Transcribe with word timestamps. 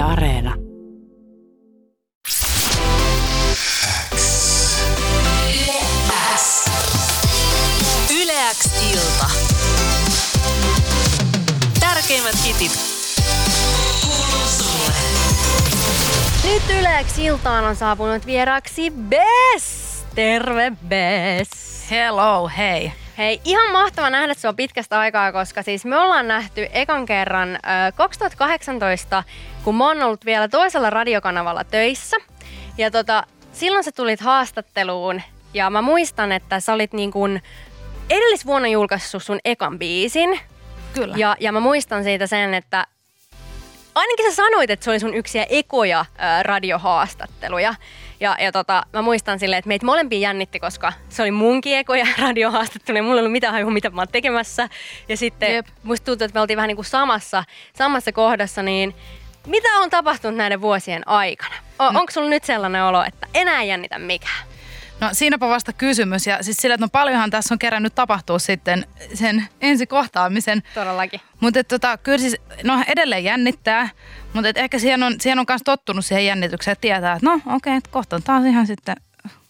Yle 0.00 0.08
Areena. 0.08 0.54
Yleäks 8.10 8.70
ilta. 8.92 9.30
Tärkeimmät 11.80 12.34
hitit. 12.44 12.80
Nyt 16.44 16.62
Yleeksi 16.80 17.24
iltaan 17.24 17.64
on 17.64 17.76
saapunut 17.76 18.26
vieraaksi 18.26 18.90
Bess. 18.90 20.04
Terve 20.14 20.72
Bess. 20.88 21.90
Hello, 21.90 22.50
hei. 22.56 22.92
Hei, 23.20 23.40
ihan 23.44 23.72
mahtava 23.72 24.10
nähdä 24.10 24.34
sua 24.34 24.52
pitkästä 24.52 24.98
aikaa, 24.98 25.32
koska 25.32 25.62
siis 25.62 25.84
me 25.84 25.96
ollaan 25.96 26.28
nähty 26.28 26.66
ekan 26.72 27.06
kerran 27.06 27.54
ö, 27.54 27.58
2018, 27.94 29.22
kun 29.64 29.74
mä 29.74 29.86
oon 29.86 30.02
ollut 30.02 30.24
vielä 30.24 30.48
toisella 30.48 30.90
radiokanavalla 30.90 31.64
töissä. 31.64 32.16
Ja 32.78 32.90
tota, 32.90 33.26
silloin 33.52 33.84
sä 33.84 33.92
tulit 33.92 34.20
haastatteluun 34.20 35.22
ja 35.54 35.70
mä 35.70 35.82
muistan, 35.82 36.32
että 36.32 36.60
sä 36.60 36.72
olit 36.72 36.92
niin 36.92 37.10
kuin 37.10 37.42
edellisvuonna 38.10 38.68
julkaissut 38.68 39.22
sun 39.22 39.38
ekan 39.44 39.78
biisin. 39.78 40.40
Kyllä. 40.94 41.14
Ja, 41.18 41.36
ja 41.40 41.52
mä 41.52 41.60
muistan 41.60 42.04
siitä 42.04 42.26
sen, 42.26 42.54
että 42.54 42.86
ainakin 43.94 44.30
sä 44.30 44.36
sanoit, 44.36 44.70
että 44.70 44.84
se 44.84 44.90
oli 44.90 45.00
sun 45.00 45.14
yksiä 45.14 45.46
ekoja 45.48 46.04
ää, 46.18 46.42
radiohaastatteluja. 46.42 47.74
Ja, 48.20 48.36
ja 48.40 48.52
tota, 48.52 48.82
mä 48.92 49.02
muistan 49.02 49.38
silleen, 49.38 49.58
että 49.58 49.68
meitä 49.68 49.86
molempia 49.86 50.18
jännitti, 50.18 50.60
koska 50.60 50.92
se 51.08 51.22
oli 51.22 51.30
munkin 51.30 51.76
ekoja 51.76 52.06
radiohaastatteluja. 52.26 53.02
Mulla 53.02 53.14
ei 53.16 53.20
ollut 53.20 53.32
mitään 53.32 53.52
hajua, 53.52 53.70
mitä 53.70 53.90
mä 53.90 54.00
oon 54.00 54.08
tekemässä. 54.12 54.68
Ja 55.08 55.16
sitten 55.16 55.54
Jep. 55.54 55.66
musta 55.82 56.04
tuntuu, 56.04 56.24
että 56.24 56.36
me 56.36 56.40
oltiin 56.40 56.56
vähän 56.56 56.68
niin 56.68 56.76
kuin 56.76 56.84
samassa, 56.86 57.44
samassa 57.76 58.12
kohdassa, 58.12 58.62
niin 58.62 58.94
mitä 59.46 59.68
on 59.78 59.90
tapahtunut 59.90 60.36
näiden 60.36 60.60
vuosien 60.60 61.08
aikana? 61.08 61.54
O, 61.78 61.90
No. 61.92 62.00
Onko 62.00 62.12
sulla 62.12 62.30
nyt 62.30 62.44
sellainen 62.44 62.82
olo, 62.84 63.04
että 63.04 63.26
enää 63.34 63.62
jännitä 63.62 63.98
mikään? 63.98 64.46
No 65.00 65.08
siinäpä 65.12 65.48
vasta 65.48 65.72
kysymys. 65.72 66.26
Ja 66.26 66.42
siis 66.42 66.56
sillä, 66.56 66.74
että 66.74 66.84
no 66.84 66.88
paljonhan 66.92 67.30
tässä 67.30 67.54
on 67.54 67.58
kerännyt 67.58 67.94
tapahtua 67.94 68.38
sitten 68.38 68.86
sen 69.14 69.48
ensi 69.60 69.86
kohtaamisen. 69.86 70.62
Todellakin. 70.74 71.20
Mutta 71.40 71.64
tota, 71.64 71.98
kyllä 71.98 72.18
siis, 72.18 72.36
no 72.64 72.84
edelleen 72.88 73.24
jännittää. 73.24 73.88
Mutta 74.32 74.48
et 74.48 74.56
ehkä 74.58 74.78
siihen 74.78 75.02
on, 75.02 75.14
siihen 75.20 75.38
on 75.38 75.44
myös 75.48 75.62
tottunut 75.64 76.04
siihen 76.04 76.26
jännitykseen, 76.26 76.72
että 76.72 76.80
tietää, 76.80 77.12
että 77.12 77.26
no 77.26 77.34
okei, 77.34 77.54
okay, 77.56 77.76
että 77.76 77.90
kohta 77.90 78.16
on 78.16 78.22
taas 78.22 78.44
ihan 78.44 78.66
sitten, 78.66 78.96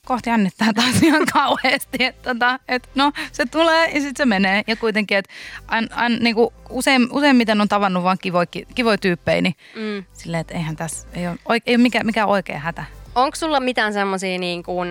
kohta 0.07 0.31
jännittää 0.31 0.73
taas 0.73 1.03
ihan 1.03 1.27
kauheasti. 1.33 2.05
Että 2.05 2.33
tota, 2.35 2.59
et, 2.69 2.89
no 2.95 3.13
se 3.33 3.47
tulee 3.47 3.87
ja 3.87 4.01
sitten 4.01 4.17
se 4.17 4.27
menee. 4.27 4.63
Ja 4.67 4.77
kuitenkin, 4.77 5.19
että 5.19 5.33
ain, 5.69 5.89
ain, 5.93 6.19
niinku 6.21 6.53
usein, 6.69 7.09
useimmiten 7.13 7.61
on 7.61 7.69
tavannut 7.69 8.03
vaan 8.05 8.19
kivoja, 8.23 8.47
kivoja 8.75 8.99
tyyppejä, 8.99 9.41
niin 9.41 9.55
Mm. 9.77 10.05
silleen, 10.13 10.41
että 10.41 10.55
eihän 10.55 10.77
tässä, 10.77 11.09
ei 11.15 11.29
ole, 11.29 11.61
ei 11.67 11.75
ole 11.77 11.83
mikään, 11.83 12.07
mikään 12.07 12.29
oikea 12.29 12.59
hätä. 12.59 12.85
Onko 13.15 13.37
sulla 13.37 13.61
mitään 13.61 13.93
semmoisia 13.93 14.39
niin 14.39 14.63
kuin 14.63 14.89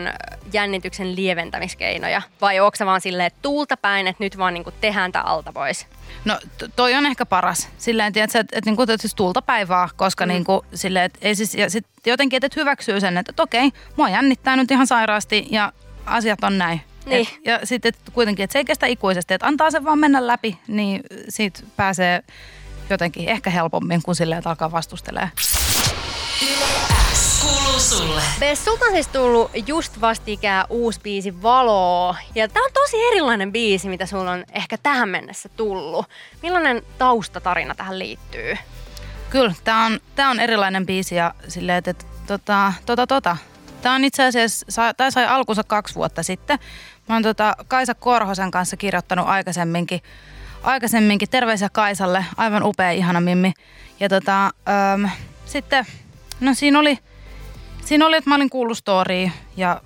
jännityksen 0.53 1.16
lieventämiskeinoja? 1.16 2.22
Vai 2.42 2.59
onko 2.59 2.75
se 2.75 2.86
vaan 2.86 3.02
silleen, 3.02 3.28
että 3.28 3.39
tuulta 3.42 3.78
päin, 3.78 4.08
että 4.08 4.23
nyt 4.23 4.38
vaan 4.38 4.53
niin 4.53 4.64
kuin 4.64 4.75
tehdään 4.81 5.12
tää 5.12 5.22
alta 5.22 5.53
pois? 5.53 5.88
No 6.25 6.40
to- 6.58 6.67
toi 6.75 6.95
on 6.95 7.06
ehkä 7.06 7.25
paras. 7.25 7.70
Silleen, 7.78 8.14
tiedätkö, 8.14 8.40
että, 8.40 8.58
että, 8.58 8.72
että, 8.72 8.84
että 8.84 9.02
siis 9.02 9.16
tulta 9.16 9.42
päivää, 9.42 9.90
koska 9.95 10.25
mm. 10.25 10.30
niin 10.30 10.44
kuin, 10.44 10.62
silleen, 10.73 11.06
että 11.06 11.20
ei 11.22 11.36
siis, 11.36 11.56
ja 11.56 11.70
sit 11.70 11.86
jotenkin, 12.06 12.45
että, 12.45 12.59
hyväksyy 12.59 13.00
sen, 13.00 13.17
että, 13.17 13.31
että 13.31 13.44
okei, 13.44 13.72
mua 13.95 14.09
jännittää 14.09 14.56
nyt 14.56 14.72
ihan 14.72 14.88
sairaasti 14.88 15.47
ja 15.52 15.73
asiat 16.06 16.44
on 16.44 16.58
näin. 16.58 16.81
Niin. 17.06 17.28
Et, 17.28 17.45
ja 17.45 17.59
sitten 17.64 17.90
että 17.90 18.12
kuitenkin, 18.12 18.44
että 18.44 18.52
se 18.52 18.59
ei 18.59 18.66
kestä 18.66 18.86
ikuisesti, 18.86 19.34
että 19.34 19.47
antaa 19.47 19.72
sen 19.72 19.86
vaan 19.86 20.00
mennä 20.00 20.28
läpi, 20.28 20.59
niin 20.67 21.02
siitä 21.30 21.59
pääsee 21.75 22.23
jotenkin 22.90 23.30
ehkä 23.30 23.50
helpommin 23.50 24.02
kuin 24.02 24.16
silleen, 24.16 24.40
että 24.40 24.50
alkaa 24.50 24.72
vastustelemaan. 24.72 25.31
Kuuluu 27.80 28.08
sulle. 28.08 28.22
Bess, 28.39 28.66
sulta 28.66 28.85
on 28.85 28.91
siis 28.91 29.08
tullut 29.08 29.52
just 29.67 30.02
vastikään 30.02 30.66
uusi 30.69 30.99
biisi 31.03 31.41
Valoo. 31.41 32.16
Ja 32.35 32.47
tää 32.47 32.63
on 32.63 32.69
tosi 32.73 32.97
erilainen 33.12 33.51
biisi, 33.51 33.90
mitä 33.90 34.06
sulla 34.06 34.31
on 34.31 34.44
ehkä 34.53 34.78
tähän 34.84 35.09
mennessä 35.09 35.50
tullut. 35.50 36.06
Millainen 36.44 36.84
taustatarina 36.97 37.75
tähän 37.75 38.00
liittyy? 38.00 38.57
Kyllä, 39.29 39.53
tämä 39.63 39.85
on, 39.85 40.00
tää 40.16 40.29
on 40.29 40.39
erilainen 40.39 40.85
biisi 40.85 41.16
ja 41.16 41.34
silleen, 41.47 41.78
että, 41.78 42.06
tota, 42.28 42.73
tota, 42.85 43.07
tota. 43.07 43.38
Tämä 43.81 43.95
on 43.95 44.03
itse 44.03 44.23
asiassa, 44.23 44.66
sa- 44.69 44.94
tää 44.94 45.12
sai 45.12 45.25
alkunsa 45.25 45.63
kaksi 45.63 45.95
vuotta 45.95 46.23
sitten. 46.23 46.59
Mä 47.09 47.16
oon 47.16 47.23
tota 47.23 47.56
Kaisa 47.68 47.95
Korhosen 47.95 48.51
kanssa 48.51 48.78
kirjoittanut 48.78 49.28
aikaisemminkin, 49.28 50.01
aikaisemminkin 50.63 51.29
terveisiä 51.29 51.69
Kaisalle, 51.69 52.25
aivan 52.38 52.63
upea, 52.63 52.91
ihana 52.91 53.22
mimmi. 53.22 53.53
Ja 54.00 54.09
tota, 54.09 54.45
äm, 54.45 55.09
sitten, 55.45 55.85
no 56.39 56.53
siinä 56.53 56.79
oli, 56.79 57.00
siinä 57.89 58.05
oli, 58.05 58.17
että 58.17 58.29
mä 58.29 58.35
olin 58.35 58.50
kuullut 58.50 58.77
storya 58.77 59.29
ja 59.57 59.81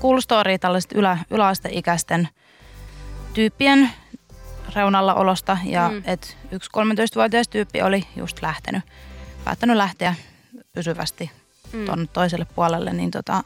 kuullut 0.00 0.24
storya 0.24 0.58
tällaiset 0.58 0.92
ylä, 0.92 1.18
yläasteikäisten 1.30 2.28
tyyppien 3.34 3.90
reunalla 4.74 5.14
olosta 5.14 5.58
ja 5.64 5.88
Mm. 5.88 6.02
että 6.06 6.26
yksi 6.50 6.70
13-vuotias 6.70 7.48
tyyppi 7.48 7.82
oli 7.82 8.06
just 8.16 8.42
lähtenyt, 8.42 8.82
päättänyt 9.44 9.76
lähteä 9.76 10.14
pysyvästi 10.72 11.30
mm. 11.72 11.84
tuonne 11.84 12.06
toiselle 12.12 12.46
puolelle, 12.54 12.92
niin 12.92 13.10
tota, 13.10 13.44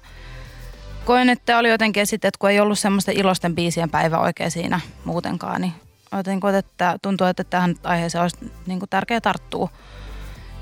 koin, 1.04 1.28
että 1.28 1.58
oli 1.58 1.68
jotenkin 1.68 2.06
sitten, 2.06 2.28
että 2.28 2.38
kun 2.38 2.50
ei 2.50 2.60
ollut 2.60 2.78
semmoista 2.78 3.12
ilosten 3.14 3.54
biisien 3.54 3.90
päivä 3.90 4.18
oikein 4.18 4.50
siinä 4.50 4.80
muutenkaan, 5.04 5.60
niin 5.60 5.72
jotenkin, 6.16 6.54
että 6.54 6.98
tuntuu, 7.02 7.26
että 7.26 7.44
tähän 7.44 7.74
aiheeseen 7.84 8.22
olisi 8.22 8.36
niin 8.66 8.78
kuin 8.78 8.90
tärkeä 8.90 9.20
tarttua. 9.20 9.68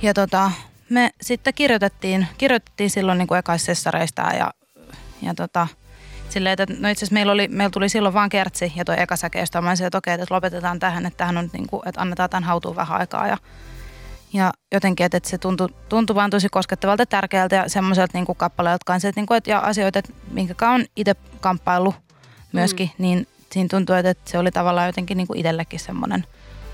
Ja 0.03 0.15
tota, 0.15 0.51
me 0.93 1.11
sitten 1.21 1.55
kirjoitettiin, 1.55 2.27
kirjoitettiin 2.39 2.91
silloin 2.91 3.19
niin 3.19 3.29
kuin 3.29 3.39
ekaissessareista 3.39 4.23
ja, 4.23 4.51
ja 5.23 5.35
tota, 5.35 5.69
silleen, 6.29 6.53
että 6.53 6.67
no 6.79 6.89
itse 6.89 6.99
asiassa 6.99 7.15
meillä, 7.15 7.33
oli, 7.33 7.49
meillä 7.49 7.71
tuli 7.71 7.89
silloin 7.89 8.15
vaan 8.15 8.29
kertsi 8.29 8.73
ja 8.77 8.85
toi 8.85 9.01
eka 9.01 9.17
säke, 9.17 9.41
josta 9.41 9.63
mä 9.63 9.69
olisin, 9.69 9.87
että 9.87 9.99
okei, 9.99 10.15
että 10.15 10.35
lopetetaan 10.35 10.79
tähän, 10.79 11.07
että 11.07 11.17
tähän 11.17 11.37
on 11.37 11.51
niin 11.53 11.67
kuin, 11.67 11.89
että 11.89 12.01
annetaan 12.01 12.31
tämän 12.31 12.45
hautuun 12.45 12.77
vähän 12.77 13.01
aikaa 13.01 13.27
ja 13.27 13.37
ja 14.35 14.53
jotenkin, 14.73 15.07
että, 15.07 15.17
että 15.17 15.29
se 15.29 15.39
tuntui, 15.39 15.69
tuntui 15.89 16.17
vaan 16.17 16.31
tosi 16.31 16.49
koskettavalta 16.49 17.07
tärkeältä 17.07 17.57
ja 17.57 17.69
semmoiselta 17.69 18.19
niin 18.19 18.37
kappaleelta 18.37 18.85
kanssa, 18.87 19.09
että, 19.09 19.21
niin 19.21 19.27
kuin, 19.27 19.39
että 19.39 19.51
ja 19.51 19.59
asioita, 19.59 19.99
että 19.99 20.13
minkä 20.31 20.71
on 20.71 20.85
itse 20.97 21.15
kamppaillut 21.41 21.95
myöskin, 22.53 22.87
mm. 22.87 23.03
niin 23.03 23.27
siinä 23.51 23.69
tuntui, 23.71 23.99
että, 23.99 24.11
että 24.11 24.31
se 24.31 24.39
oli 24.39 24.51
tavallaan 24.51 24.89
jotenkin 24.89 25.17
niin 25.17 25.27
kuin 25.27 25.39
itsellekin 25.39 25.81
semmoinen 25.81 26.25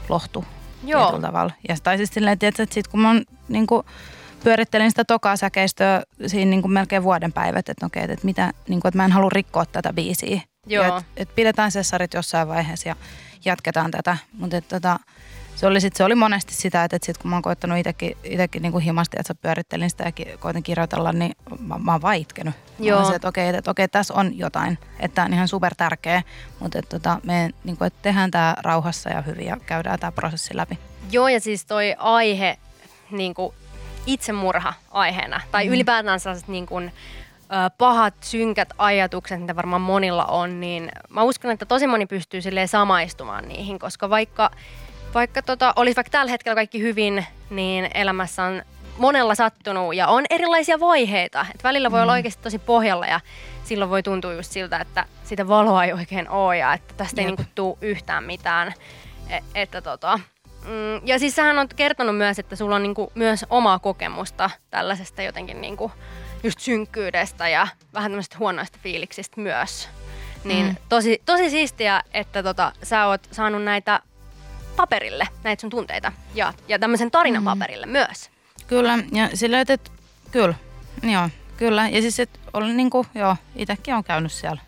lohtu 0.08 0.44
Joo. 0.84 1.03
tietyllä 1.03 1.27
tavalla. 1.27 1.53
Ja 1.69 1.77
tai 1.83 1.97
siis 1.97 2.11
silleen, 2.12 2.33
että, 2.33 2.49
että 2.49 2.66
sit 2.71 2.89
kun 2.89 3.00
mä 3.00 3.09
oon, 3.09 3.25
niin 3.49 3.66
kuin, 3.66 3.87
pyörittelin 4.44 4.91
sitä 4.91 5.05
tokaa 5.05 5.37
säkeistöä 5.37 6.03
siinä 6.27 6.50
niin 6.50 6.62
kuin 6.62 6.72
melkein 6.72 7.03
vuoden 7.03 7.33
päivät, 7.33 7.69
että 7.69 7.87
okei, 7.87 8.05
että, 8.05 8.19
mitä, 8.22 8.53
niin 8.69 8.81
kuin, 8.81 8.89
että 8.89 8.97
mä 8.97 9.05
en 9.05 9.12
halua 9.12 9.31
rikkoa 9.33 9.66
tätä 9.66 9.93
biisiä. 9.93 10.41
Joo. 10.66 10.84
Ja 10.84 10.97
että, 10.99 11.11
että 11.16 11.34
pidetään 11.34 11.71
sessarit 11.71 12.15
jossain 12.15 12.49
vaiheessa 12.49 12.89
ja 12.89 12.97
jatketaan 13.44 13.91
tätä. 13.91 14.16
Mutta 14.33 14.56
että, 14.56 14.81
tota, 14.81 15.00
se 15.58 15.66
oli, 15.66 15.80
sit, 15.80 15.96
se 15.96 16.04
oli 16.04 16.14
monesti 16.14 16.54
sitä, 16.54 16.84
että, 16.84 16.96
että 16.96 17.06
sit 17.06 17.19
kun 17.19 17.30
mä 17.30 17.36
oon 17.36 17.42
koittanut 17.42 17.78
itsekin, 18.24 18.62
niin 18.62 18.72
kuin 18.72 18.84
himasti, 18.84 19.16
että 19.20 19.28
sä 19.28 19.34
pyörittelin 19.34 19.91
sitä 19.91 20.04
ja 20.04 20.38
koitin 20.38 20.62
kirjoitella, 20.62 21.12
niin 21.12 21.32
mä, 21.60 21.78
mä 21.78 21.92
oon 21.92 22.02
vaan 22.02 22.16
itkenyt. 22.16 22.54
Mä 22.78 22.86
Joo. 22.86 22.98
olin 22.98 23.08
se, 23.08 23.14
että 23.14 23.28
okei, 23.28 23.48
että, 23.48 23.70
okei, 23.70 23.88
tässä 23.88 24.14
on 24.14 24.38
jotain, 24.38 24.78
että 25.00 25.14
tämä 25.14 25.24
on 25.26 25.32
ihan 25.32 25.48
super 25.48 25.74
tärkeä, 25.74 26.22
mutta 26.60 26.78
että, 26.78 26.98
tota, 26.98 27.20
me 27.22 27.50
niin 27.64 27.76
kuin, 27.76 27.86
että 27.86 27.98
tehdään 28.02 28.30
tämä 28.30 28.56
rauhassa 28.62 29.10
ja 29.10 29.22
hyvin 29.22 29.47
ja 29.47 29.56
käydään 29.66 29.98
tämä 29.98 30.12
prosessi 30.12 30.56
läpi. 30.56 30.78
Joo, 31.10 31.28
ja 31.28 31.41
siis 31.41 31.66
toi 31.66 31.94
aihe, 31.98 32.58
niin 33.10 33.34
kuin 33.34 33.54
itsemurha 34.06 34.74
aiheena, 34.91 35.41
tai 35.50 35.66
mm. 35.66 35.72
ylipäätään 35.72 36.20
sellaiset 36.20 36.48
niin 36.48 36.66
kuin, 36.66 36.92
pahat, 37.78 38.14
synkät 38.20 38.68
ajatukset, 38.78 39.41
mitä 39.41 39.56
varmaan 39.56 39.82
monilla 39.82 40.24
on, 40.24 40.60
niin 40.60 40.92
mä 41.10 41.22
uskon, 41.22 41.50
että 41.50 41.66
tosi 41.66 41.86
moni 41.86 42.06
pystyy 42.06 42.41
silleen 42.41 42.68
samaistumaan 42.68 43.48
niihin, 43.48 43.78
koska 43.78 44.10
vaikka, 44.10 44.50
vaikka 45.14 45.42
tota, 45.42 45.72
olisi 45.76 45.96
vaikka 45.96 46.10
tällä 46.10 46.30
hetkellä 46.30 46.54
kaikki 46.54 46.82
hyvin, 46.82 47.26
niin 47.50 47.88
elämässä 47.94 48.44
on 48.44 48.62
monella 48.98 49.34
sattunut 49.34 49.94
ja 49.94 50.06
on 50.09 50.24
erilaisia 50.30 50.80
vaiheita. 50.80 51.47
Et 51.54 51.65
välillä 51.65 51.91
voi 51.91 52.03
olla 52.03 52.12
oikeasti 52.12 52.42
tosi 52.42 52.59
pohjalla 52.59 53.06
ja 53.06 53.21
silloin 53.65 53.91
voi 53.91 54.03
tuntua 54.03 54.33
just 54.33 54.53
siltä, 54.53 54.77
että 54.80 55.06
sitä 55.24 55.48
valoa 55.48 55.84
ei 55.84 55.92
oikein 55.92 56.28
ole 56.28 56.56
ja 56.56 56.74
että 56.74 56.94
tästä 56.97 57.21
ei 57.21 57.27
Jep. 57.27 57.38
niinku 57.38 57.53
tuu 57.54 57.78
yhtään 57.80 58.24
mitään. 58.24 58.74
E- 59.30 59.38
että 59.54 59.83
tota, 59.83 60.21
mm, 60.65 61.06
ja 61.06 61.18
siis 61.18 61.36
sähän 61.36 61.59
on 61.59 61.68
kertonut 61.77 62.16
myös, 62.16 62.38
että 62.38 62.56
sulla 62.56 62.77
on 62.77 62.83
niinku 62.83 63.12
myös 63.15 63.44
omaa 63.50 63.78
kokemusta 63.78 64.50
tällaisesta 64.71 65.22
jotenkin 65.22 65.60
niinku 65.60 65.92
just 66.42 66.59
synkkyydestä 66.60 67.48
ja 67.48 67.68
vähän 67.94 68.10
tämmöisistä 68.10 68.38
huonoista 68.38 68.78
fiiliksistä 68.83 69.41
myös. 69.41 69.88
Niin 70.44 70.66
Mm. 70.66 70.77
tosi, 70.88 71.22
tosi 71.27 71.50
siistiä, 71.50 72.03
että 72.15 72.42
tota, 72.42 72.72
sä 72.83 73.06
oot 73.06 73.28
saanut 73.30 73.62
näitä 73.62 74.00
paperille, 74.78 75.28
näitä 75.45 75.60
sun 75.60 75.71
tunteita 75.71 76.13
ja, 76.34 76.54
ja 76.69 76.78
tämmöisen 76.78 77.10
tarinan 77.10 77.42
Mm. 77.42 77.45
paperille 77.45 77.86
myös. 77.86 78.30
Kyllä, 78.66 78.98
ja 79.13 79.28
sillä 79.34 79.60
että, 79.60 79.78
kyllä, 80.30 80.54
joo, 81.03 81.28
kyllä. 81.57 81.89
Ja 81.89 82.01
siis, 82.01 82.21
että 82.21 82.39
olen 82.53 82.77
niin 82.77 82.91
kuin, 82.91 83.07
joo, 83.15 83.36
itsekin 83.57 83.95
on 83.95 84.04
käynyt 84.04 84.33
siellä 84.33 84.60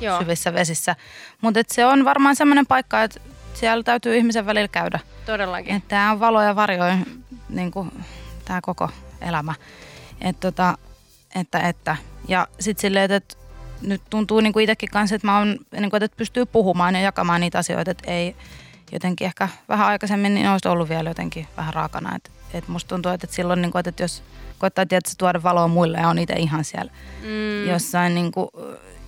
Joo. 0.00 0.18
syvissä 0.18 0.54
vesissä. 0.54 0.96
Mutta 1.40 1.60
se 1.68 1.86
on 1.86 2.04
varmaan 2.04 2.36
semmoinen 2.36 2.66
paikka, 2.66 3.02
että 3.02 3.20
siellä 3.54 3.82
täytyy 3.82 4.16
ihmisen 4.16 4.46
välillä 4.46 4.68
käydä. 4.68 4.98
Todellakin. 5.26 5.76
Että 5.76 5.88
tämä 5.88 6.10
on 6.12 6.20
valo 6.20 6.42
ja 6.42 6.56
varjo, 6.56 6.84
niin 7.48 7.70
kuin, 7.70 7.92
tämä 8.44 8.60
koko 8.60 8.90
elämä. 9.20 9.54
Et 10.20 10.40
tota, 10.40 10.78
että, 11.34 11.58
että. 11.58 11.96
Ja 12.28 12.48
sitten 12.60 12.82
silleen, 12.82 13.12
että 13.12 13.34
nyt 13.82 14.02
tuntuu 14.10 14.40
niin 14.40 14.52
kuin 14.52 14.62
itsekin 14.62 14.88
kanssa, 14.90 15.16
että, 15.16 15.26
mä 15.28 15.38
oon, 15.38 15.58
niin 15.72 15.90
kuin, 15.90 16.02
että 16.02 16.16
pystyy 16.16 16.46
puhumaan 16.46 16.94
ja 16.94 17.00
jakamaan 17.00 17.40
niitä 17.40 17.58
asioita, 17.58 17.90
että 17.90 18.10
ei 18.10 18.36
jotenkin 18.92 19.26
ehkä 19.26 19.48
vähän 19.68 19.86
aikaisemmin 19.86 20.34
niin 20.34 20.48
olisi 20.48 20.68
ollut 20.68 20.88
vielä 20.88 21.10
jotenkin 21.10 21.46
vähän 21.56 21.74
raakana. 21.74 22.16
Että, 22.16 22.30
että 22.54 22.72
musta 22.72 22.88
tuntuu, 22.88 23.12
että 23.12 23.26
silloin, 23.30 23.62
niin 23.62 23.72
kuin, 23.72 23.88
että 23.88 24.02
jos 24.02 24.22
koittaa 24.58 24.86
tietysti 24.86 25.18
tuoda 25.18 25.42
valoa 25.42 25.68
muille 25.68 25.98
ja 25.98 26.08
on 26.08 26.18
itse 26.18 26.34
ihan 26.34 26.64
siellä 26.64 26.92
mm. 27.22 27.68
jossain, 27.68 28.14
niin 28.14 28.32
kuin, 28.32 28.48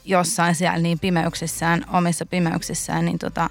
jossain 0.05 0.55
siellä 0.55 0.79
niin 0.79 0.99
pimeyksissään, 0.99 1.85
omissa 1.93 2.27
pimeyksissään, 2.27 3.05
niin 3.05 3.19
tota, 3.19 3.51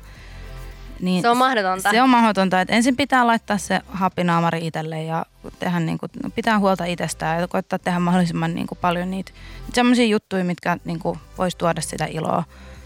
niin 1.00 1.22
se 1.22 1.30
on 1.30 1.38
mahdotonta. 1.38 1.92
Se 1.92 2.02
on 2.02 2.10
mahdotonta, 2.10 2.62
että 2.62 2.74
ensin 2.74 2.96
pitää 2.96 3.28
laittaa 3.28 3.58
se 3.58 3.82
happinaamari 3.88 4.68
itselle 4.68 5.04
ja 5.04 5.26
tehdä 5.60 5.80
niin 5.80 5.98
kuin, 5.98 6.12
pitää 6.36 6.60
huolta 6.60 6.86
itsestään 6.86 7.42
ja 7.42 7.48
koittaa 7.48 7.80
tehdä 7.80 8.00
mahdollisimman 8.00 8.56
niin 8.56 8.68
kuin 8.68 8.78
paljon 8.82 9.12
niitä 9.12 9.32
sellaisia 9.74 10.06
juttuja, 10.06 10.44
mitkä 10.44 10.78
niin 10.86 11.00
kuin, 11.00 11.20
voisi 11.38 11.58
tuoda 11.58 11.82
sitä 11.82 12.06
iloa, 12.06 12.44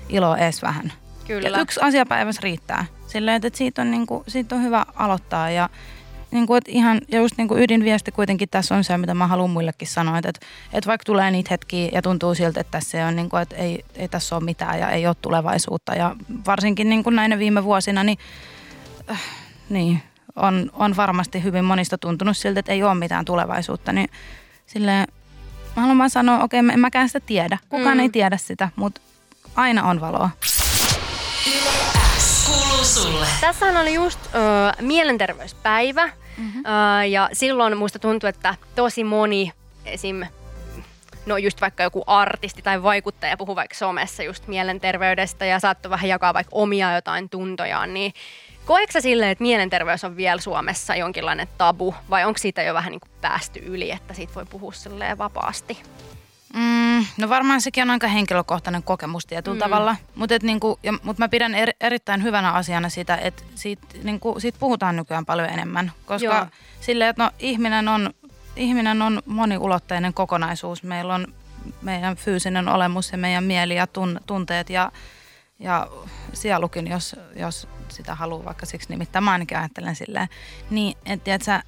iloa 0.10 0.38
edes 0.38 0.62
vähän. 0.62 0.94
Kyllä. 1.28 1.50
Ja 1.50 1.62
yksi 1.62 1.80
asia 1.84 2.06
päivässä 2.06 2.42
riittää. 2.44 2.86
Silleen, 3.08 3.46
että 3.46 3.58
siitä 3.58 3.82
on, 3.82 3.92
niin 3.92 4.08
kuin, 4.08 4.24
siitä 4.28 4.56
on 4.56 4.64
hyvä 4.64 4.86
aloittaa 4.96 5.52
ja 5.52 5.70
niin 6.32 6.48
kuin, 6.48 6.58
että 6.58 6.72
ihan, 6.72 7.02
ja 7.08 7.20
just 7.20 7.38
niin 7.38 7.48
kuin 7.48 7.64
ydinviesti 7.64 8.12
kuitenkin 8.12 8.50
tässä 8.50 8.76
on 8.76 8.84
se, 8.84 8.98
mitä 8.98 9.14
mä 9.14 9.28
haluan 9.28 9.50
muillekin 9.50 9.88
sanoa, 9.88 10.18
että, 10.18 10.30
että 10.74 10.88
vaikka 10.88 11.06
tulee 11.06 11.32
niitä 11.32 11.48
hetkiä 11.52 11.90
ja 11.94 12.02
tuntuu 12.02 12.36
siltä, 12.36 12.62
että 12.62 12.72
tässä 12.72 13.08
on, 13.08 13.16
niin 13.16 13.30
kuin, 13.30 13.42
että 13.42 13.56
ei, 13.56 13.86
ei 13.96 14.08
tässä 14.08 14.36
ole 14.36 14.44
mitään 14.44 14.80
ja 14.80 14.90
ei 14.90 15.08
ole 15.08 15.16
tulevaisuutta 15.22 15.96
ja 15.96 16.16
varsinkin 16.46 16.90
niin 16.90 17.04
kuin 17.04 17.16
näinä 17.16 17.40
viime 17.40 17.64
vuosina, 17.64 18.04
niin, 18.04 18.18
äh, 19.12 19.22
niin 19.70 20.04
on, 20.36 20.70
on 20.74 20.96
varmasti 20.96 21.44
hyvin 21.44 21.66
monista 21.66 21.98
tuntunut 21.98 22.38
siltä, 22.38 22.60
että 22.60 22.72
ei 22.72 22.84
ole 22.84 22.96
mitään 22.96 23.26
tulevaisuutta, 23.26 23.94
niin 23.94 24.10
silleen, 24.66 25.08
mä 25.76 25.82
haluan 25.82 25.98
vaan 25.98 26.10
sanoa, 26.10 26.44
okei, 26.44 26.60
okay, 26.60 26.74
en 26.74 26.80
mäkään 26.80 27.10
sitä 27.10 27.20
tiedä, 27.20 27.58
kukaan 27.70 27.98
mm. 27.98 28.00
ei 28.00 28.10
tiedä 28.10 28.38
sitä, 28.38 28.70
mutta 28.76 29.02
aina 29.56 29.84
on 29.84 30.02
valoa. 30.02 30.30
Sulle. 32.88 33.28
Tässähän 33.42 33.78
oli 33.78 33.94
just 33.94 34.20
ö, 34.26 34.30
mielenterveyspäivä 34.82 36.10
mm-hmm. 36.38 36.64
ö, 36.66 37.06
ja 37.06 37.30
silloin 37.34 37.78
musta 37.78 38.00
tuntui, 38.00 38.30
että 38.30 38.56
tosi 38.76 39.04
moni 39.04 39.52
esim 39.86 40.26
no 41.26 41.38
just 41.38 41.62
vaikka 41.62 41.84
joku 41.84 42.04
artisti 42.08 42.62
tai 42.62 42.84
vaikuttaja 42.84 43.38
puhuu 43.38 43.56
vaikka 43.56 43.76
somessa 43.76 44.24
just 44.24 44.48
mielenterveydestä 44.48 45.46
ja 45.46 45.60
saattoi 45.60 45.90
vähän 45.90 46.10
jakaa 46.10 46.34
vaikka 46.34 46.56
omia 46.56 46.96
jotain 46.96 47.30
tuntojaan, 47.30 47.94
niin 47.94 48.14
koetko 48.66 48.92
sä 48.92 49.02
silleen, 49.02 49.32
että 49.32 49.42
mielenterveys 49.42 50.04
on 50.04 50.18
vielä 50.18 50.42
Suomessa 50.42 50.96
jonkinlainen 50.96 51.48
tabu 51.58 51.96
vai 52.10 52.26
onko 52.26 52.38
siitä 52.38 52.64
jo 52.64 52.74
vähän 52.74 52.92
niin 52.92 53.00
kuin 53.00 53.12
päästy 53.22 53.60
yli, 53.66 53.92
että 53.92 54.14
siitä 54.14 54.36
voi 54.36 54.46
puhua 54.46 54.72
silleen 54.72 55.18
vapaasti? 55.18 55.82
Mm, 56.58 57.06
no 57.18 57.30
varmaan 57.30 57.62
sekin 57.62 57.84
on 57.84 57.90
aika 57.90 58.08
henkilökohtainen 58.08 58.84
kokemus 58.84 59.26
tietyllä 59.26 59.56
mm. 59.56 59.60
tavalla, 59.60 59.96
mutta 60.16 60.36
niinku, 60.42 60.80
mut 61.04 61.18
mä 61.18 61.30
pidän 61.30 61.56
er, 61.56 61.72
erittäin 61.82 62.24
hyvänä 62.24 62.52
asiana 62.52 62.90
sitä, 62.90 63.18
että 63.18 63.44
siitä, 63.56 63.88
niinku, 64.04 64.40
siitä 64.40 64.60
puhutaan 64.60 64.96
nykyään 64.96 65.26
paljon 65.26 65.50
enemmän, 65.50 65.92
koska 66.06 66.48
silleen, 66.82 67.10
että 67.10 67.24
no, 67.24 67.32
ihminen, 67.40 67.88
on, 67.88 68.14
ihminen 68.56 69.02
on 69.02 69.22
moniulotteinen 69.26 70.14
kokonaisuus. 70.14 70.84
Meillä 70.84 71.16
on 71.16 71.28
meidän 71.82 72.16
fyysinen 72.16 72.68
olemus 72.68 73.12
ja 73.12 73.18
meidän 73.18 73.44
mieli 73.44 73.76
ja 73.76 73.88
tun, 73.88 74.20
tunteet 74.26 74.70
ja, 74.70 74.92
ja 75.60 75.88
sielukin, 76.34 76.88
jos, 76.88 77.16
jos 77.36 77.68
sitä 77.90 78.16
haluaa 78.16 78.46
vaikka 78.46 78.66
siksi 78.66 78.90
nimittäin, 78.90 79.24
mä 79.24 79.32
ainakin 79.32 79.58
ajattelen 79.58 79.96
silleen, 79.96 80.28
niin, 80.70 80.98
että 81.06 81.64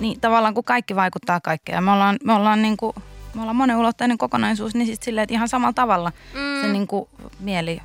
niin 0.00 0.20
tavallaan 0.20 0.54
kun 0.54 0.64
kaikki 0.64 0.96
vaikuttaa 0.96 1.40
kaikkeen 1.40 1.84
me 1.84 1.90
ollaan, 1.90 2.16
me 2.24 2.32
ollaan 2.32 2.62
niinku 2.62 2.94
me 3.36 3.40
ollaan 3.42 3.56
monenulotteinen 3.56 4.18
kokonaisuus, 4.18 4.74
niin 4.74 4.86
sitten 4.86 5.04
silleen, 5.04 5.22
että 5.22 5.34
ihan 5.34 5.48
samalla 5.48 5.72
tavalla 5.72 6.12
mm. 6.34 6.60
se 6.60 6.72
niin 6.72 6.86
kuin 6.86 7.08
mieli 7.40 7.80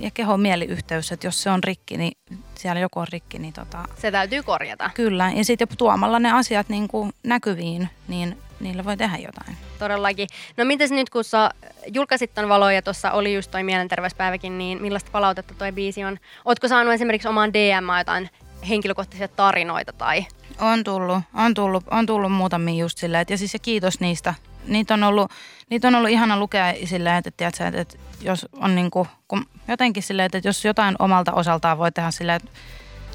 ja 0.00 0.10
kehon 0.10 0.40
mieliyhteys, 0.40 1.12
että 1.12 1.26
jos 1.26 1.42
se 1.42 1.50
on 1.50 1.64
rikki, 1.64 1.96
niin 1.96 2.12
siellä 2.54 2.80
joku 2.80 3.00
on 3.00 3.06
rikki, 3.12 3.38
niin 3.38 3.52
tota... 3.52 3.84
Se 3.98 4.10
täytyy 4.10 4.42
korjata. 4.42 4.90
Kyllä, 4.94 5.32
ja 5.36 5.44
sitten 5.44 5.68
tuomalla 5.78 6.18
ne 6.18 6.32
asiat 6.32 6.68
niin 6.68 6.88
kuin 6.88 7.12
näkyviin, 7.22 7.88
niin 8.08 8.38
niillä 8.60 8.84
voi 8.84 8.96
tehdä 8.96 9.16
jotain. 9.16 9.56
Todellakin. 9.78 10.28
No 10.56 10.64
mites 10.64 10.90
nyt, 10.90 11.10
kun 11.10 11.24
sä 11.24 11.50
julkaisit 11.94 12.34
ton 12.34 12.48
valoja, 12.48 12.82
tuossa 12.82 13.12
oli 13.12 13.34
just 13.34 13.50
toi 13.50 13.62
mielenterveyspäiväkin, 13.62 14.58
niin 14.58 14.82
millaista 14.82 15.10
palautetta 15.10 15.54
toi 15.54 15.72
biisi 15.72 16.04
on? 16.04 16.18
Ootko 16.44 16.68
saanut 16.68 16.94
esimerkiksi 16.94 17.28
omaan 17.28 17.52
DM 17.52 17.98
jotain 17.98 18.30
henkilökohtaisia 18.68 19.28
tarinoita 19.28 19.92
tai... 19.92 20.26
On 20.60 20.84
tullut, 20.84 21.18
on 21.34 21.54
tullut, 21.54 21.84
on 21.90 22.06
tullut 22.06 22.32
muutamia 22.32 22.74
just 22.74 22.98
silleen, 22.98 23.26
ja 23.28 23.38
siis 23.38 23.52
ja 23.52 23.58
kiitos 23.58 24.00
niistä 24.00 24.34
niitä 24.66 24.94
on 24.94 25.02
ollut, 25.02 25.30
niitä 25.70 25.88
on 25.88 25.94
ollut 25.94 26.10
ihana 26.10 26.38
lukea 26.38 26.74
silleen, 26.84 27.16
että, 27.16 27.30
tiedätkö, 27.30 27.66
että, 27.66 27.80
että 27.80 27.96
jos 28.20 28.46
on 28.52 28.74
niin 28.74 28.90
kuin, 28.90 29.08
kun 29.28 29.46
jotenkin 29.68 30.02
silleen, 30.02 30.30
että 30.32 30.48
jos 30.48 30.64
jotain 30.64 30.96
omalta 30.98 31.32
osaltaan 31.32 31.78
voi 31.78 31.92
tehdä 31.92 32.10
silleen, 32.10 32.36
että 32.36 32.50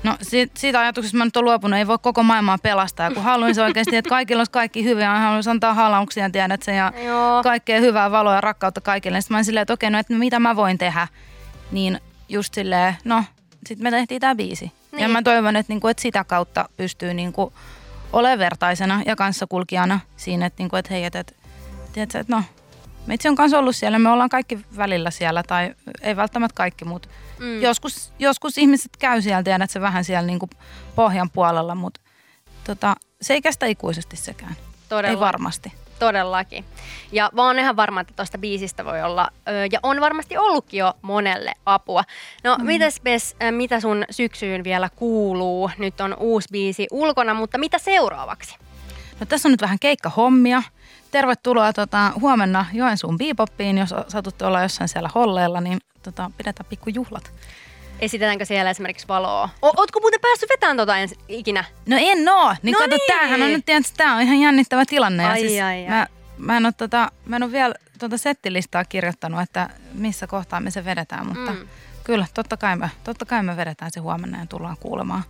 No 0.04 0.16
siitä, 0.22 0.60
siitä 0.60 0.80
ajatuksesta 0.80 1.18
mä 1.18 1.26
nyt 1.26 1.38
olen 1.38 1.46
luopunut, 1.46 1.78
ei 1.78 1.88
voi 1.88 1.98
koko 2.02 2.24
maailmaa 2.24 2.58
pelastaa. 2.58 3.06
Ja 3.06 3.12
kun 3.14 3.24
haluan 3.24 3.56
se 3.56 3.64
oikeasti, 3.64 3.96
että 3.96 4.10
kaikilla 4.10 4.40
olisi 4.40 4.52
kaikki 4.52 4.84
hyvää, 4.84 5.20
haluan 5.20 5.44
antaa 5.50 5.74
halauksia, 5.74 6.30
tiedät 6.30 6.64
sen, 6.64 6.78
ja 6.78 6.94
Joo. 7.06 7.44
kaikkea 7.44 7.80
hyvää 7.80 8.12
valoa 8.12 8.36
ja 8.36 8.42
rakkautta 8.42 8.82
kaikille. 8.82 9.22
Sitten 9.22 9.38
mä 9.38 9.44
silleen, 9.44 9.62
että 9.62 9.74
okei, 9.74 9.90
no 9.90 10.00
että 10.00 10.14
mitä 10.14 10.40
mä 10.40 10.56
voin 10.56 10.78
tehdä. 10.78 11.08
Niin 11.72 12.00
just 12.30 12.54
silleen, 12.54 12.96
no, 13.04 13.24
sitten 13.68 13.84
me 13.84 13.92
tehtiin 13.92 14.22
tämä 14.22 14.36
biisi. 14.36 14.72
Niin. 14.92 15.02
Ja 15.02 15.10
mä 15.10 15.22
toivon, 15.22 15.56
että, 15.56 15.74
niinku, 15.74 15.88
että 15.88 16.02
sitä 16.02 16.24
kautta 16.24 16.70
pystyy 16.78 17.14
niinku, 17.14 17.54
olemaan 18.14 18.40
vertaisena 18.40 19.02
ja 19.06 19.16
kanssakulkijana 19.16 20.00
siinä, 20.18 20.46
että, 20.46 20.64
niinku, 20.64 20.76
että 20.76 20.94
hei, 20.94 21.06
että, 21.06 21.20
että 21.20 21.34
tiedätkö, 21.94 22.20
että 22.20 22.36
no, 22.36 22.44
meitsi 23.06 23.28
on 23.28 23.36
kanssa 23.36 23.60
ollut 23.60 23.76
siellä, 23.76 24.00
me 24.00 24.10
ollaan 24.10 24.30
kaikki 24.30 24.60
välillä 24.78 25.12
siellä, 25.12 25.44
tai 25.44 25.76
ei 26.02 26.16
välttämättä 26.16 26.56
kaikki, 26.56 26.86
mutta 26.86 27.10
mm. 27.40 27.62
joskus, 27.62 28.14
joskus 28.20 28.58
ihmiset 28.58 28.92
käy 29.00 29.22
siellä, 29.22 29.44
tiedät 29.44 29.70
se 29.70 29.82
vähän 29.82 30.04
siellä 30.04 30.28
niin 30.28 30.40
kuin 30.40 30.50
pohjan 30.96 31.30
puolella, 31.30 31.76
mutta 31.76 32.02
tota, 32.64 32.96
se 33.22 33.34
ei 33.34 33.42
kestä 33.42 33.66
ikuisesti 33.66 34.16
sekään. 34.18 34.56
Todella. 34.90 35.10
Ei 35.10 35.20
varmasti. 35.20 35.74
Todellakin. 36.00 36.66
Ja 37.12 37.30
vaan 37.36 37.60
ihan 37.60 37.76
varma, 37.76 38.02
että 38.02 38.14
tuosta 38.16 38.38
biisistä 38.38 38.86
voi 38.86 39.02
olla, 39.02 39.30
ja 39.72 39.80
on 39.84 40.02
varmasti 40.02 40.38
ollutkin 40.38 40.78
jo 40.78 40.94
monelle 41.02 41.54
apua. 41.66 42.04
No 42.44 42.56
mm. 42.56 42.66
mitäs 42.66 43.02
Bes, 43.04 43.36
mitä 43.52 43.80
sun 43.80 44.06
syksyyn 44.10 44.64
vielä 44.64 44.90
kuuluu? 44.96 45.72
Nyt 45.78 46.02
on 46.02 46.16
uusi 46.20 46.48
biisi 46.52 46.88
ulkona, 46.92 47.34
mutta 47.34 47.58
mitä 47.58 47.78
seuraavaksi? 47.78 48.56
No 49.20 49.26
tässä 49.26 49.48
on 49.48 49.52
nyt 49.52 49.62
vähän 49.62 49.80
keikkahommia. 49.80 50.64
Tervetuloa 51.12 51.74
tota, 51.74 52.12
huomenna 52.22 52.66
Joensuun 52.74 53.18
Beboppiin, 53.18 53.78
jos 53.78 53.90
satutte 54.08 54.46
olla 54.46 54.62
jossain 54.62 54.88
siellä 54.88 55.10
holleilla, 55.16 55.62
niin 55.62 55.80
tota, 56.04 56.32
pidetään 56.38 56.70
pikkujuhlat. 56.70 57.32
Esitetäänkö 58.02 58.46
siellä 58.46 58.72
esimerkiksi 58.72 59.08
valoa? 59.08 59.50
O- 59.62 59.74
ootko 59.78 60.00
muuten 60.00 60.20
päässyt 60.22 60.50
vetämään 60.50 60.78
tota 60.78 60.98
ens 60.98 61.16
ikinä? 61.28 61.64
No 61.86 61.98
en 62.00 62.30
oo. 62.30 62.56
Niin 62.64 62.74
no 62.74 62.80
kato, 62.80 62.96
niin. 62.96 63.08
tämähän 63.08 63.42
on 63.42 63.54
nyt 63.54 63.66
tietysti, 63.66 63.98
tää 63.98 64.16
on 64.16 64.22
ihan 64.22 64.40
jännittävä 64.40 64.86
tilanne. 64.86 65.26
Ai, 65.26 65.44
ja 65.44 65.50
siis 65.50 65.62
ai, 65.62 65.78
ai. 65.78 65.90
Mä, 65.90 66.08
mä, 66.38 66.58
en 66.58 66.66
ole 66.66 66.74
tota, 66.78 67.12
mä 67.26 67.36
en 67.36 67.44
ole 67.44 67.52
vielä 67.52 67.74
tuota 68.00 68.18
settilistaa 68.18 68.86
kirjoittanut, 68.86 69.42
että 69.42 69.70
missä 69.94 70.28
kohtaa 70.28 70.60
me 70.60 70.72
se 70.72 70.86
vedetään, 70.86 71.28
mutta 71.28 71.52
mm. 71.52 71.68
kyllä, 72.04 72.26
totta 72.34 72.58
kai, 72.58 72.76
me, 72.76 72.92
totta 73.04 73.26
kai 73.26 73.44
me 73.44 73.58
vedetään 73.58 73.92
se 73.92 74.00
huomenna 74.00 74.40
ja 74.40 74.46
tullaan 74.46 74.78
kuulemaan. 74.80 75.24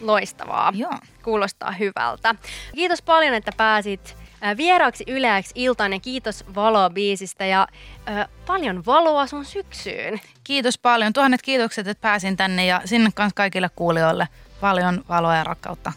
Loistavaa. 0.00 0.72
Joo. 0.74 0.98
Kuulostaa 1.22 1.72
hyvältä. 1.72 2.34
Kiitos 2.74 3.02
paljon, 3.02 3.34
että 3.34 3.52
pääsit 3.56 4.16
vieraaksi 4.56 5.04
Yleäksi 5.06 5.52
iltaan 5.54 5.92
ja 5.92 6.00
kiitos 6.00 6.44
Valo-biisistä 6.54 7.46
ja 7.46 7.68
ö, 8.08 8.28
paljon 8.46 8.86
valoa 8.86 9.26
sun 9.26 9.44
syksyyn. 9.44 10.20
Kiitos 10.44 10.78
paljon. 10.78 11.12
Tuhannet 11.12 11.42
kiitokset, 11.42 11.86
että 11.88 12.02
pääsin 12.02 12.36
tänne 12.36 12.66
ja 12.66 12.82
sinne 12.84 13.10
kanssa 13.14 13.34
kaikille 13.34 13.68
kuulijoille 13.76 14.28
paljon 14.60 15.04
valoa 15.08 15.36
ja 15.36 15.44
rakkautta. 15.44 15.92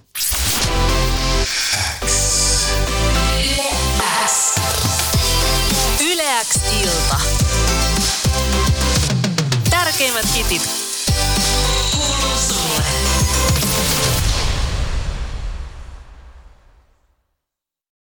Yleäks 6.11 6.81
ilta. 6.81 7.21
Tärkeimmät 9.69 10.25
hitit 10.35 10.80